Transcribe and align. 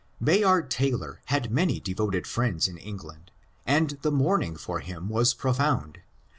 Bayard 0.19 0.71
Taylor 0.71 1.21
had 1.25 1.51
many 1.51 1.79
devoted 1.79 2.25
friends 2.25 2.67
in 2.67 2.75
England, 2.79 3.29
and 3.67 3.99
the 4.01 4.09
mourning 4.11 4.55
for 4.57 4.79
him 4.79 5.09
was 5.09 5.35
profound. 5.35 5.99